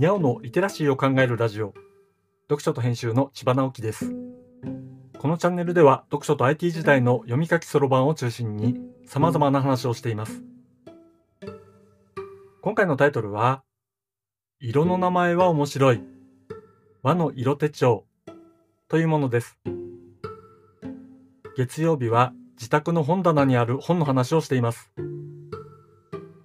[0.00, 1.74] にゃおのリテラシーを考えるラジオ。
[2.44, 4.10] 読書と編集の千葉直樹です。
[5.18, 10.42] このチャンネルでは読書と IT 時代の読み書きそろばんを中心に様々な話をしています。
[12.62, 13.62] 今回のタイトルは
[14.58, 16.02] 色の名前は面白い。
[17.02, 18.06] 和の色手帳。
[18.88, 19.58] というものです。
[21.58, 24.90] 月曜日は自宅の本棚にある本の話をしています。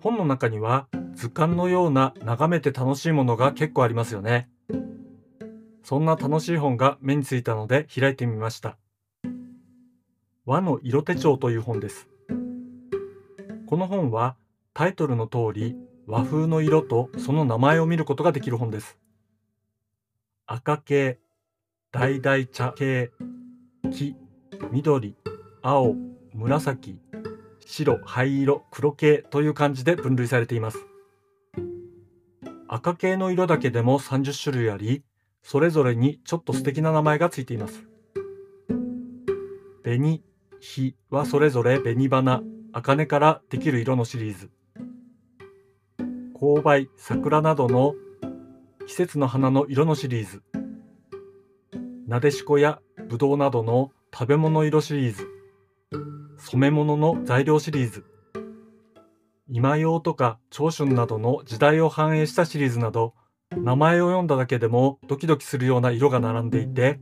[0.00, 4.48] 本の中には図鑑のような眺めて楽しいものが結構ありますよね。
[5.82, 8.76] そんな楽しい本が目についたので開いてみました。
[10.46, 12.08] 和の色手帳という本です。
[13.66, 14.36] この本は
[14.72, 18.98] タイトルの通り和風の色とその名前を見ることができる本です。
[20.46, 21.18] 赤系、
[21.92, 23.10] 橙茶系、
[23.90, 24.16] 黄、
[24.70, 25.16] 緑、
[25.62, 25.94] 青、
[26.34, 26.98] 紫、
[27.64, 30.78] 白、灰色、黒系という感じで分類されています。
[32.68, 35.04] 赤系の色だけでも30種類あり、
[35.42, 37.86] それぞれにちょっと素敵な名前がついています。
[39.82, 40.22] 紅、
[40.60, 44.50] 火はそれぞれ紅花、茜からできる色のシリーズ。
[46.34, 47.94] 紅梅、桜などの
[48.86, 50.42] 季節の花の色のシリーズ。
[52.06, 55.28] なでしこやぶどうなどの食べ物色シリーズ。
[56.38, 58.04] 染め物の材料シリーズ。
[59.48, 63.14] 今用とか長春などの時代を反映したシリーズなど、
[63.54, 66.98] 名前を読んだだけでもドキドキするような色が並んでいて、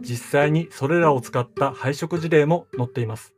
[0.00, 3.34] 実際にそれらを使った配色事例も載っています。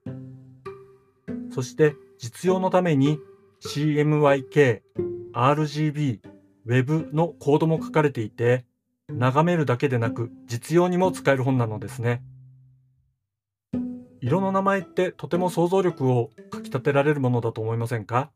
[1.53, 3.19] そして実用のために
[3.66, 4.83] CMYK、
[5.34, 6.20] RGB、
[6.64, 8.64] Web のコードも書かれていて、
[9.09, 12.22] 眺めるだけでなく実用にも使える本なのですね。
[14.29, 18.31] 色の名前ってとても想像力をかき立てられるものだと思いませんか？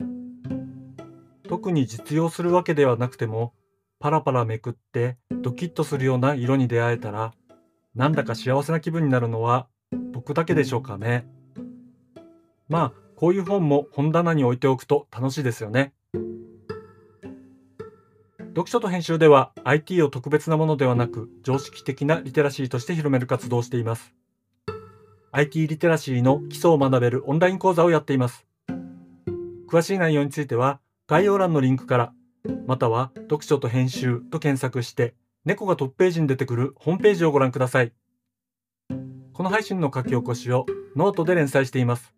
[1.51, 3.53] 特に実用するわけではなくても
[3.99, 7.35] パラパラめくってドキッとするような色に出会えたら
[7.95, 9.67] なんだか幸せな気分になるのは
[10.15, 11.27] 僕だけでしょうかね。
[12.71, 15.93] まあこういう本も本棚に置いておくと楽しいですよね。
[18.39, 24.15] 読書と編集では IT を特別なものではなく常識的なリテラシーとして広める活動をしています。
[25.35, 28.47] IT リテラシーの基礎を学べるオンライン講座をやっています。
[29.67, 32.13] 詳しい内容については概要欄のリンクから、
[32.67, 35.15] または読書と編集と検索して、
[35.47, 37.95] 猫がトップページに出てくるホームページをご覧ください。
[39.33, 40.67] この配信の書き起こしを
[40.97, 42.15] ノートで連載しています。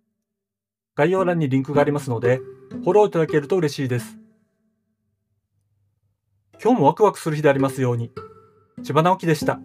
[0.97, 4.19] 概要欄にリンクがありますので、フォローいただけると嬉しいです。
[6.61, 8.11] 今日もワクワクする日でありますように。
[8.83, 9.61] 千葉直樹でした。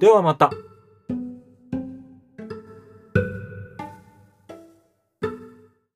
[0.00, 0.50] ではまた。